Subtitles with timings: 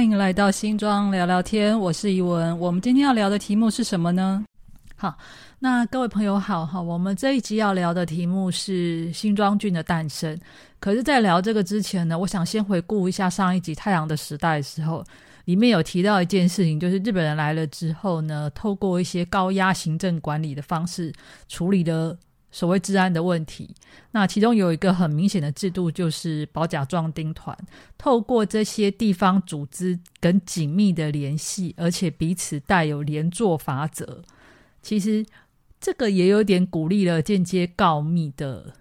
[0.00, 2.58] 欢迎来到新庄聊聊天，我是怡文。
[2.58, 4.42] 我们今天要聊的题目是什么呢？
[4.96, 5.14] 好，
[5.58, 10.40] 那各位朋友好哈，我们这一集要聊的题目是新庄郡的诞生。
[10.78, 15.04] 可是，在聊这个之前呢，我想先回顾一下上一集《太阳的时代》的时候，
[15.44, 21.12] 里面有提到一件事情，就是日本人来了之后呢，透过一些高压行政管理的方式
[21.46, 22.16] 处理的。
[22.52, 23.74] 所谓治安的问题，
[24.10, 27.56] 那其中有一个很明显的制度，就是保甲壮丁团，
[27.96, 34.22] 透过这些地方组织跟紧密的联系，而且彼此带有连坐法则。
[34.82, 35.24] 其实
[35.80, 38.74] 这个也有点鼓励了间接告密的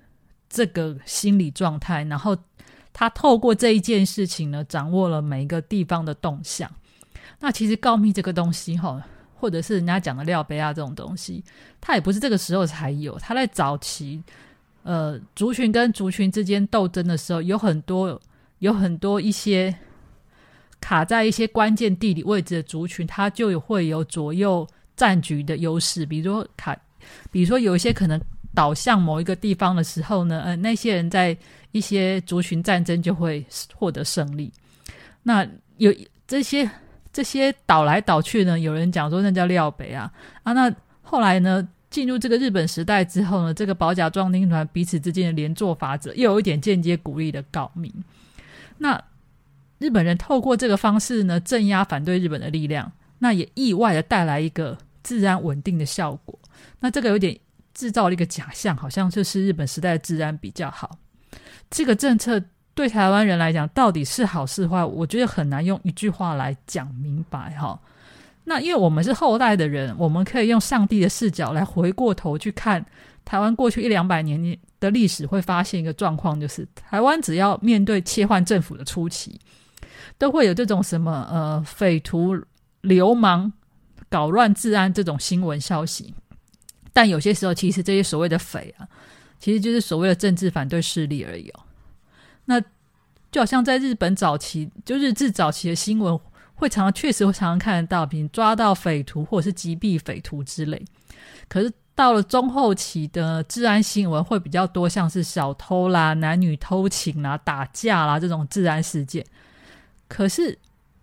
[0.49, 2.35] 这个心理状态，然后
[2.91, 6.71] 他透过这一件事情呢，掌握了每一个地方的动向。
[7.39, 9.05] 那其实告密这个东西，哈。
[9.39, 11.41] 或者是人家讲的料杯啊这种东西，
[11.79, 13.17] 它也不是这个时候才有。
[13.19, 14.21] 它在早期，
[14.83, 18.19] 呃，族群跟族群之间斗争的时候，有很多
[18.59, 19.73] 有很多一些
[20.81, 26.05] 卡在一些关键地理位置的族群，它就会有左右战局的优势。
[26.05, 26.77] 比如说卡，
[27.31, 28.19] 比如说有一些可能
[28.53, 31.35] 倒向某一个地方的时候呢，呃，那些人在
[31.71, 34.51] 一些族群战争就会获得胜利。
[35.23, 35.95] 那有
[36.27, 36.69] 这些。
[37.19, 40.09] 这些倒来倒去呢，有人讲说那叫廖北啊
[40.43, 47.93] 啊，那后来呢，进入这个日本时代之后呢，这个保甲壮丁团彼此之间的连坐法则，又有一点间接鼓励的告密。
[48.77, 49.03] 那
[49.79, 56.39] 日本人透过这个方式呢，镇压反对日本的力量，那也意外的带来一个治安稳定的效果。
[56.79, 57.37] 那这个有点
[57.73, 60.97] 制造了一个假象，好像就是日本时代的治安比较好。
[61.69, 62.41] 这个政策。
[62.79, 67.77] 对台湾人来讲，到底是好是坏，我觉得很难用一句话来讲明白哈。
[68.45, 72.85] 那因为我们是后代的人，我们可以用上帝的视角来回过头去看
[73.25, 79.37] 台湾过去一两百年的历史，会发现一个状况，就是台湾只要面对切换政府的初期，
[80.17, 82.33] 都会有这种什么呃匪徒、
[82.79, 83.51] 流氓
[84.09, 86.13] 搞乱治安这种新闻消息。
[86.93, 88.87] 但有些时候，其实这些所谓的匪啊，
[89.37, 91.59] 其实就是所谓的政治反对势力而已哦。
[92.49, 92.59] 那
[93.31, 96.19] 就好像在日本早期，就日治早期的新闻，
[96.55, 100.83] 会常常确实会常常看得到，比如抓到匪徒或者是击毙匪徒之类。
[101.47, 109.23] 可是到了中后期的治安新闻，会比较多，像是小偷啦、男女偷情啦、打架啦这种治安事件。
[110.07, 110.57] 可是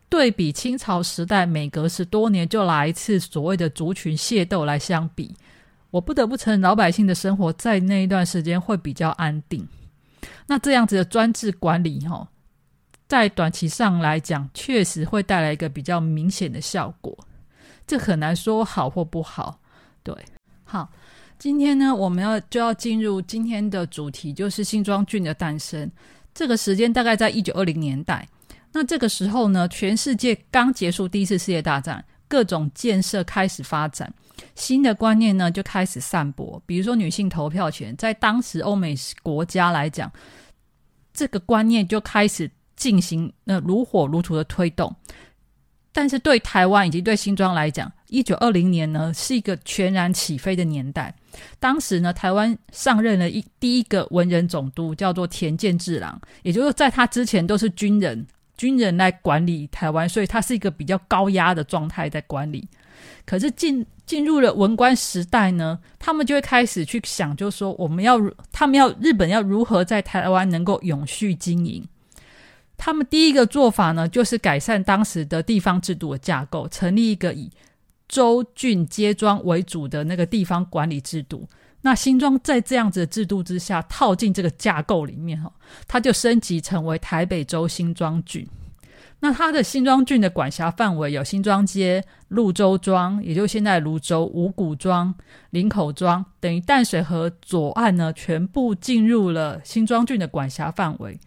[0.08, 5.32] 对比清朝时代，每隔十多年就来一次所谓的族群械斗来相比，
[5.92, 9.64] 我不得不承认，老百姓的生活在那一段时间会比较安定。
[10.46, 12.28] 那这样子的专制管理，哈，
[13.08, 17.16] 在短期上来讲，确实会带来一个比较明显的效果。
[17.86, 19.60] 这很难说好或不好。
[20.02, 20.14] 对，
[20.64, 20.90] 好，
[21.38, 25.90] 今天呢，我们要就要进入今天的主题，就是新庄郡的诞生。
[26.34, 28.28] 这个时间大概在一九二零年代。
[28.72, 34.12] 那这个时候呢，全世界刚结束第一次世界大战，各种建设开始发展。
[34.54, 40.10] 新的观念呢就开始散播，比如说女性投票权，在当时欧美国家来讲，
[41.12, 44.94] 这个观念就开始进行那如火如荼的推动。
[45.92, 51.14] 但是对台湾以及对新庄来讲，一九二零年呢是一个全然起飞的年代。
[51.58, 58.26] 当时呢，台湾上任了一第一个文人总督，叫做田健治郎，也就是在他之前都是军人，
[58.58, 62.68] 军人来管理台湾，所以他是一个比较高压的状态在管理。
[63.24, 68.16] 可是进进入了文官时代呢，他们就会开始去想，就是说我们要
[68.52, 71.84] 他们要日本要如何在台湾能够永续经营。
[72.78, 77.50] 他们第一个做法呢，就是改善当时的地方制度的架构，成立一个以
[78.06, 81.48] 州郡街庄为主的那个地方管理制度。
[81.80, 85.50] 那新庄在这样子的制度之下套进这个架构里面哈，
[85.88, 88.46] 它就升级成为台北州新庄郡。
[89.20, 95.14] 那它的新庄郡的管辖范围有新庄街、潞州庄，也就是现在泸州、五谷庄、
[95.50, 101.18] 林口庄，等于淡水河左岸呢，全部进入了新庄郡的管辖范围。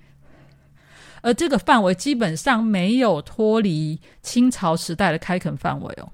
[1.22, 6.10] 而这个范围基本上没有脱离清朝时代的开垦范围哦。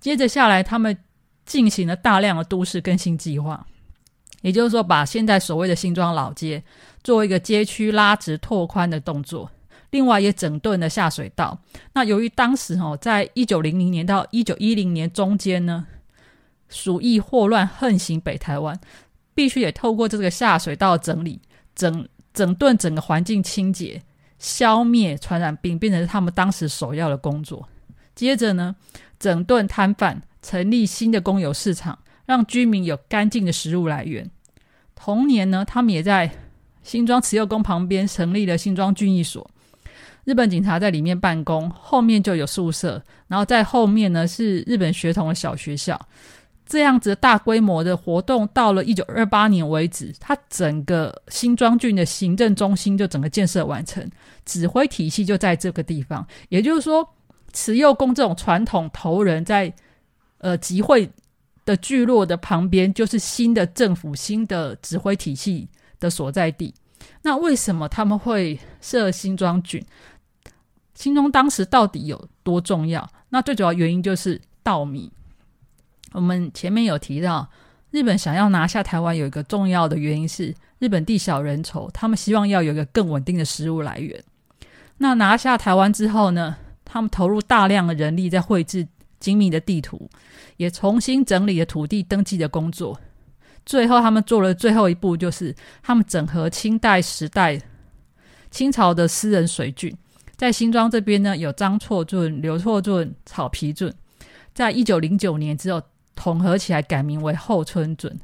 [0.00, 0.98] 接着下来，他们
[1.46, 3.64] 进行了大量的都市更新计划，
[4.42, 6.62] 也就是说，把现在所谓的新庄老街
[7.04, 9.48] 做一个街区拉直拓宽的动作。
[9.92, 11.56] 另外也整顿了下水道。
[11.92, 15.86] 那由于当时哦，在一九零零年到一九一零年中间呢，
[16.68, 18.80] 鼠疫霍乱横行北台湾，
[19.34, 21.40] 必须也透过这个下水道整理、
[21.74, 24.02] 整整顿整个环境清洁、
[24.38, 27.68] 消灭传染病，变成他们当时首要的工作。
[28.14, 28.74] 接着呢，
[29.18, 34.30] 整顿摊贩，成立新的公有市场，让居民有干净的食物来源。
[34.94, 36.30] 同年呢，他们也在
[36.82, 39.50] 新庄慈幼宫旁边成立了新庄军役所。
[40.24, 46.00] 日本警察在里面办公，后面就有宿舍，然后在后面呢是日本学童的小学校。
[46.64, 54.08] 这样子大规模的活动，到了一九二八年为止，它整个新庄郡的行政中心就整个建设完成，
[54.46, 56.26] 指挥体系就在这个地方。
[56.48, 57.06] 也就是说，
[57.52, 59.70] 慈幼宫这种传统头人在
[60.38, 61.10] 呃集会
[61.66, 65.68] 的聚落的旁边，就是新的政府、新的指挥体系
[66.00, 66.72] 的所在地。
[67.20, 69.84] 那为什么他们会设新庄郡？
[70.94, 73.08] 心中当时到底有多重要？
[73.30, 75.10] 那最主要原因就是稻米。
[76.12, 77.48] 我们前面有提到，
[77.90, 84.22] 日本想要拿下台湾，有一个重要的原因是日本地小人稠，他们希望要有一个更稳定的食物来源。
[84.98, 88.86] 那拿下台湾之后呢，他们投入大量的人力在绘制
[89.18, 90.10] 精密的地图，
[90.58, 93.00] 也重新整理了土地登记的工作。
[93.64, 97.60] 最后，他们做了最后一步，就是他们整合清代时代
[98.50, 99.96] 清朝的私人水郡，
[100.42, 103.94] 在新庄这边呢，有张错圳、刘错圳、草皮圳，
[104.52, 105.80] 在一九零九年之后。
[106.14, 108.20] 统合起来改名为后村准。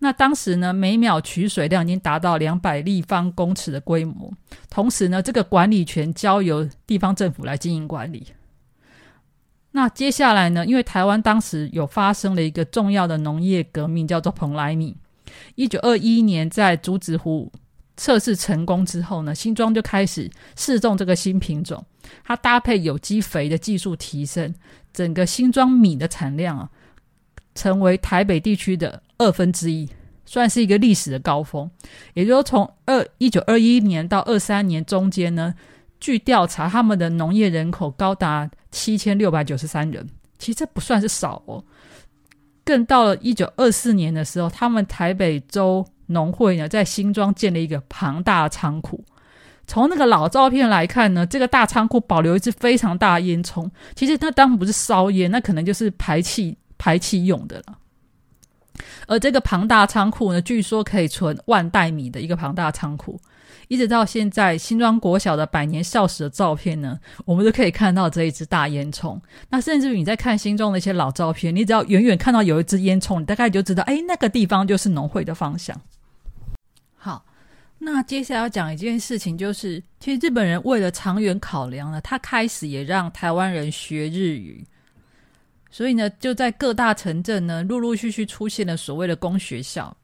[0.00, 4.30] 那当时呢，每秒取水量已经达到两百立方公尺的规模。
[4.68, 8.26] 同时呢，这个管理权交由地方政府来经营管理。
[9.70, 14.96] 那接下来呢，因为台湾当时有发生了一个重要的农业革命，叫做蓬莱米。
[15.54, 17.52] 一九二一年在竹子湖
[17.98, 21.84] 测试成功之后呢，新庄就开始试种这个新品种。
[22.24, 24.54] 它搭配有机肥的技术提升，
[24.94, 26.70] 整个新庄米的产量啊。
[27.54, 29.88] 成为台北地区的二分之一，
[30.24, 31.68] 算是一个历史的高峰。
[32.14, 35.52] 也就是从二一九二一年到二三年中间呢，
[35.98, 40.08] 据调查，他们的农业人口高达七千六百九十三人，
[40.38, 41.64] 其实这不算是少哦。
[42.64, 49.02] 更到了一九二四年的时候，他们台北州农会呢，在新庄建了一个庞大的仓库。
[49.66, 56.58] 从那个老照片来看呢，这个大仓库保留一只非常大的烟囱，其实那当然不是烧烟，那可能就是排气。
[56.80, 57.76] 排气用的了，
[59.08, 63.20] 而这个庞大仓库呢，据说可以存万袋米的一个庞大仓库，
[63.66, 69.20] 一直到现在新庄国小的百年校史的照片呢，我们都可以看到这一只大烟囱。
[69.50, 75.76] 那甚至于你在看新庄的一些老照片，你只要远远看到有一只烟囱，你大概就知道，哎，那个地方就是农会的方向。
[77.78, 84.66] 那接下来要讲一件事情，就是其实日本人为了长远考量呢，他开始也让台湾人学日语。
[85.70, 89.96] 所以呢，就在各大城镇呢，陆陆续续出现了所谓的公学校。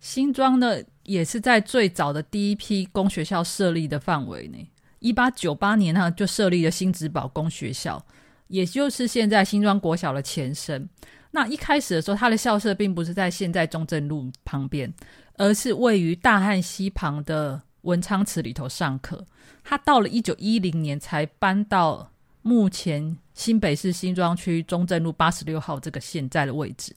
[0.00, 4.68] 新庄呢，也是在最早的第一批公学校设立的范围内。
[4.98, 8.04] 一八九八年呢，就设立了新植堡公学校，
[8.48, 10.88] 也就是现在新庄国小的前身。
[11.30, 14.92] 那一开始的时候，它的校舍并不是在现在中正路旁边，
[15.38, 19.24] 而是位于大汉溪旁的文昌祠里头上课。
[19.62, 22.10] 他到了一九一零年才搬到
[22.42, 23.16] 目前。
[23.36, 26.96] 新北市新庄区中正路八十六号这个现在的位置，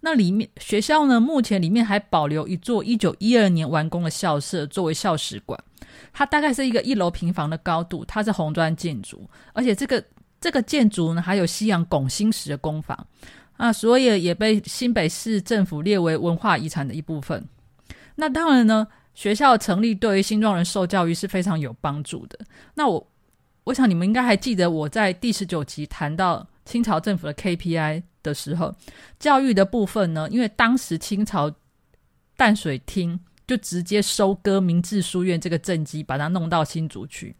[0.00, 5.62] 那里面学校呢，目前里面还保留一座一九一二年完工的校舍作为校史馆，
[6.14, 10.02] 它大概是一个一楼平房的高度，它是红砖建筑，而且这个
[10.40, 13.06] 这个建筑呢还有西洋拱心石的工坊
[13.58, 17.46] 啊，所以也被新北市政府列为文化遗产的一部分。
[18.16, 22.38] 那当然呢，学校成立对于新庄人受教育是非常有帮助的。
[22.74, 23.06] 那我。
[23.66, 28.72] 我想你们应该还记得我在第十九集谈到清朝政府的 KPI 的时候，
[29.18, 31.52] 教育的部分呢，因为当时清朝
[32.36, 37.34] 淡水厅就直接收割明治书院这个政绩，把它弄到新竹去。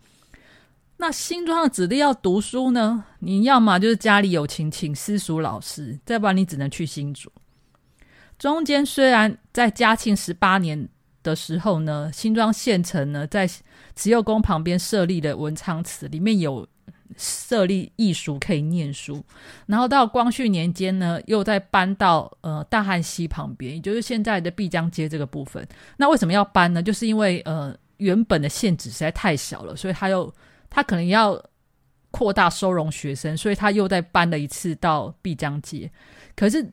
[0.97, 7.31] 那新庄的子弟要读书呢，你要么就是家里有钱请私塾老师，再不然你只能去新竹。
[8.39, 10.89] 中间虽然在嘉庆十八年。
[11.23, 13.49] 的时候呢，新庄县城呢在
[13.97, 16.65] 慈幼宫旁边设立了文昌祠，里面有
[17.17, 19.21] 设立艺术可以念书。
[19.67, 25.67] 然后到光绪年间呢，又再搬到呃大汉溪旁边，也就是现在的碧江街这个部分。
[25.97, 26.81] 那为什么要搬呢？
[26.81, 30.33] 就是因为呃原本的县址实在太小了，所以他又
[30.71, 31.45] 他可能要
[32.13, 35.91] 扩大收容学生，所以他又再搬了一次到碧江街。
[36.37, 36.65] 可是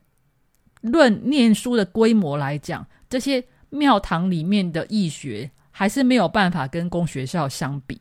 [0.84, 3.44] 论念书的规模来讲，这些。
[3.76, 8.00] 庙堂里面的义学还是没有办法跟公学校相比。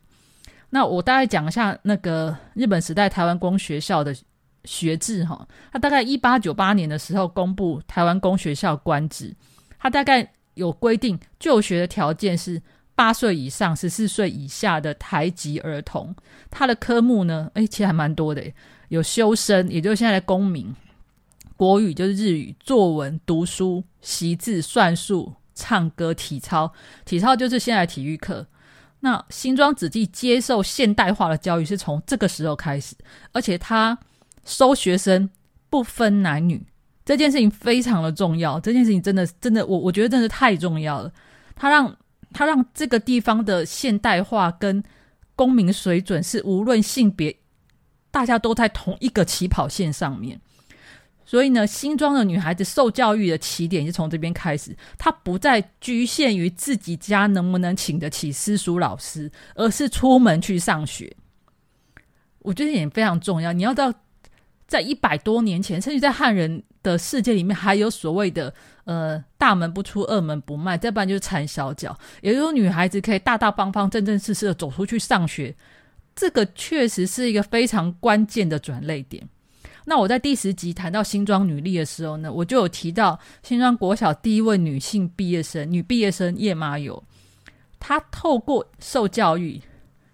[0.69, 4.15] 那我大概讲一下那个日本时代台湾公学校的
[4.65, 5.47] 学制哈。
[5.71, 9.35] 他大概一八九八年的时候公布台湾公学校官制，
[9.79, 12.61] 他大概有规定就学的条件是
[12.93, 16.15] 八岁以上、十四岁以下的台籍儿童。
[16.51, 18.43] 他的科目呢，哎，其实还蛮多的，
[18.89, 20.67] 有修身，也就是现在的公民；
[21.63, 25.33] 国语就是日语；作文、读书、习字、算术。
[25.55, 26.73] 唱歌、体操，
[27.05, 28.45] 体操就是现在体育课。
[29.01, 32.95] 那新庄子弟接受现代化的教育是从这个时候开始，
[33.31, 33.95] 而且他
[34.43, 35.29] 收学生
[35.69, 36.65] 不分男女，
[37.05, 38.59] 这件事情非常的重要。
[38.59, 41.13] 这件事情真的真的，我我觉得真的太重要了。
[41.55, 41.95] 他让
[42.33, 44.83] 他让这个地方的现代化跟
[45.35, 47.37] 公民水准是无论性别，
[48.09, 50.41] 大家都在同一个起跑线上面。
[51.25, 61.15] 所以呢，新庄的女孩子受教育的起点就从这边开始，她不再局限于自己家能不能请得起私塾老师，而是出门去上学。
[62.39, 63.53] 我觉得也非常重要。
[63.53, 63.93] 你要到
[64.67, 68.53] 在一百多年前，甚至在汉人的世界里面，还有所谓的
[68.83, 75.55] 呃“大门不出，二门不迈”，再不然就是缠小脚，也就是，女孩子可以大大方方、正正式式的走出去上学。
[76.15, 79.27] 这个确实是一个非常关键的转类点。
[79.85, 87.03] 那我在第十集谈到新庄女力的时候呢，我就有提到新庄国小第一位女性毕业生，女毕业生叶妈友，
[87.79, 89.61] 她透过受教育、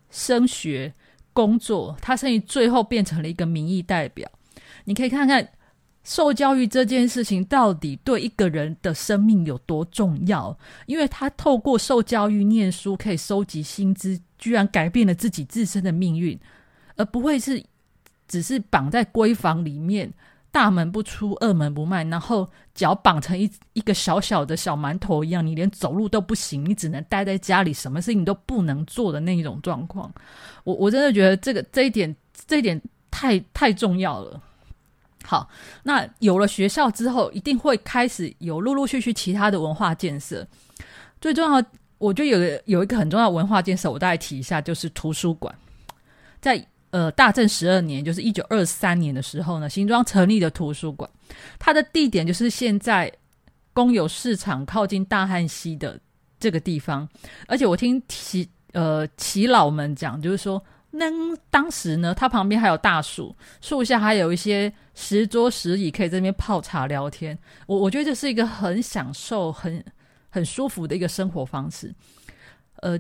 [0.09, 0.91] 升学、
[1.33, 4.27] 工作，她甚至最后变成了一个民意代表。
[4.85, 5.47] 你可以看看
[6.03, 10.57] 受教育这件事情到底对一个人的生命有多重要，
[10.87, 16.39] 因为她透过受教育、念书可以收集薪资，居然改变了自己自身的命运，
[16.95, 17.63] 而不会是。
[18.29, 20.13] 只是绑在闺房里面，
[20.51, 30.13] 大门不出，二门不迈，然后脚绑成一一个小小的小馒头一样，你连走路都不行，你只能待在家里，什么事情都不能做的那一种状况。
[30.63, 32.15] 我我真的觉得这个这一点，
[32.47, 34.41] 这一点太太重要了。
[35.25, 35.49] 好，
[35.83, 40.47] 那有了学校之后，一定会开始有陆陆续续其他的文化建设。
[41.19, 41.63] 最重要，
[41.97, 45.53] 我觉得有有一个很重要文化建设，我大概提一下，就是图书馆，
[46.39, 46.63] 在。
[46.91, 51.07] 呃，大正十二年，就是一九二三年的时候呢，新庄成立的图书馆，
[51.59, 53.11] 它的地点就是现在
[53.73, 55.99] 公有市场靠近大汉溪的
[56.39, 57.07] 这个地方。
[57.47, 61.05] 而且我听齐呃齐老们讲，就是说，那
[61.51, 67.37] 当时呢，它旁边还有大树，树下还有一些石桌石椅，可以在那边泡茶聊天。
[67.67, 69.85] 我我觉得这是一个很享受、很
[70.29, 71.93] 很舒服的一个生活方式。
[72.77, 72.99] 呃。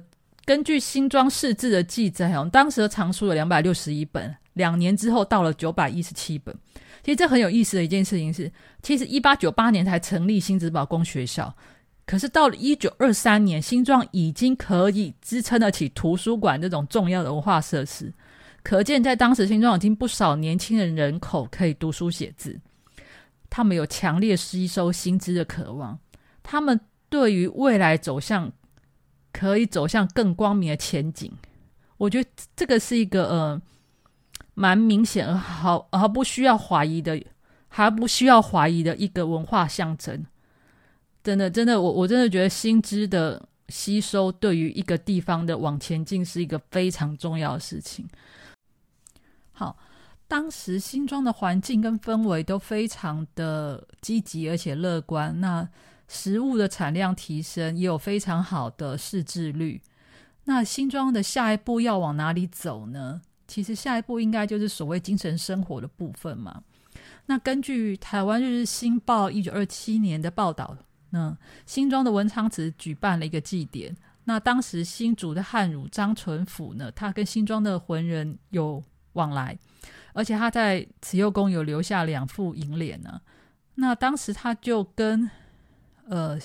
[0.49, 6.57] 根据新庄市志的记载，哦，当时的藏书有两百六十一本，两年之后到了九百一十七本。
[7.03, 8.51] 其实这很有意思的一件事情是，
[8.81, 11.55] 其实一八九八年才成立新子堡公学校，
[12.07, 18.11] 可是到了一九二三年，新庄已经可以支撑得起图书馆这种重要的文化设施。
[18.63, 22.59] 可见在当时新庄已经不少年轻人人口可以读书写字，
[23.51, 25.99] 他们有强烈吸收新知的渴望，
[26.41, 28.51] 他们对于未来走向。
[29.39, 31.31] 可以走向更光明的前景，
[31.95, 33.61] 我觉得这个是一个呃
[34.53, 37.23] 蛮明显而好而不需要怀疑的，
[37.69, 40.25] 还不需要怀疑的一个文化象征。
[41.23, 48.05] 真的，真的，我我真的觉得新知的吸收对于一个地方的往前进是一个非常重要的事情。
[49.53, 49.77] 好，
[50.27, 55.39] 当时新庄的环境跟氛围都非常的积极而且乐观。
[55.39, 55.65] 那
[56.09, 59.81] 食物的产量提升，也有非常好的市制率。
[60.45, 63.21] 那新庄的下一步要往哪里走呢？
[63.47, 66.63] 其实下一步应该就是所谓精神生活的部分嘛。
[67.27, 70.75] 那根据台湾日日新报一九二七年的报道，
[71.11, 73.95] 那新庄的文昌祠举办了一个祭典。
[74.25, 79.57] 那当时新竹的汉儒张纯甫呢，他跟新庄的浑人有往来，
[80.13, 83.21] 而且他在慈幼宫有留下两副银脸呢。
[83.75, 85.29] 那当时他就跟
[86.09, 86.39] 呃，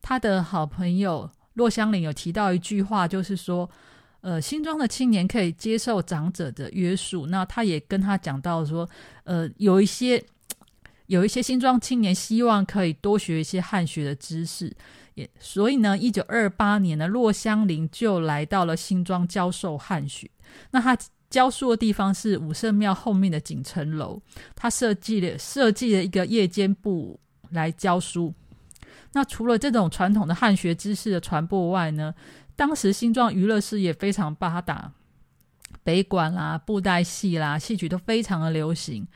[0.00, 3.68] 他的好朋友骆香林有提到一句话，就是说，
[4.22, 7.26] 呃，新庄的青年可以接受长者的约束。
[7.26, 8.88] 那他也跟他讲到说，
[9.24, 10.24] 呃，有一些
[11.06, 14.74] 有一些新庄青年希望可以多学一些汉学的知识，
[15.14, 20.30] 也所以呢，一九二八年呢，骆香林就来到了新庄教授汉学。
[20.70, 20.96] 那他
[21.28, 24.22] 教书的地方是武圣庙后面的锦城楼，
[24.54, 28.32] 他设计了设计了一个夜间部来教书。
[29.14, 32.14] 那除了这种传统的汉学知识的传播外呢，
[32.56, 34.92] 当时新庄娱乐事业非常发达，
[35.84, 39.06] 北管啦、布袋戏啦、戏曲都非常的流行。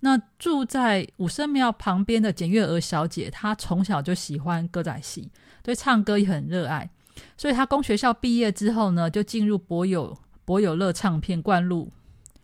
[0.00, 5.30] 那住在武圣庙旁边的简月娥小姐，她从小就喜欢歌仔戏，
[5.62, 6.90] 对唱歌也很热爱，
[7.38, 11.90] 所以她公学校毕业之后呢，就进入博友博友乐唱片灌录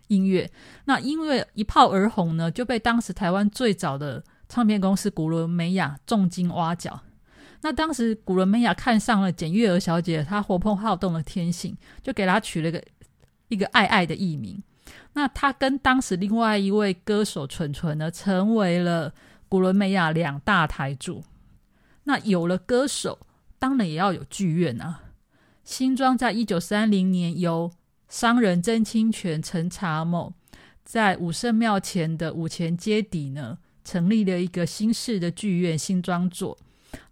[0.09, 0.50] 音乐。
[0.87, 4.25] 那因为一炮而红呢，就被当时台湾最早的。
[4.52, 7.00] 唱片公司古伦美雅重金挖角，
[7.62, 12.85] 那当时古伦美雅看上了简月娥小姐，她活泼好动的天性，就给她取了个
[13.49, 14.62] 一个爱爱的艺名。
[15.14, 19.14] 那她跟当时另外一位歌手纯纯呢，成为了
[19.49, 21.25] 古伦美雅两大台柱。
[22.04, 23.21] 那有了歌手，
[23.59, 25.00] 当然也要有剧院啊。
[25.64, 27.73] 新庄在一九三零年由
[28.06, 30.35] 商人曾清泉、陈查某
[30.85, 36.56] 在武圣庙前的五前街底呢，成立了一个新式的剧院新装座。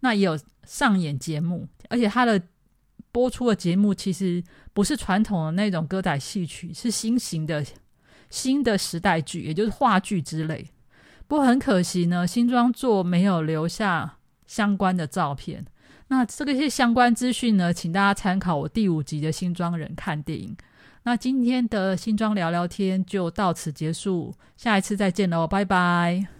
[0.00, 2.40] 那也有上演节目，而且他的
[3.10, 7.64] 播出的节目其实不是传统的那种歌仔戏曲，是新型的
[8.28, 10.68] 新的时代剧，也就是话剧之类。
[11.26, 15.64] 不过很可惜呢，新装座没有留下相关的照片。
[16.08, 20.56] 那这个些相关资讯呢，请大家参考我第五集的新装人看电影。
[21.04, 26.39] 那今天的新装聊聊天就到此结束，下一次再见喽，拜拜。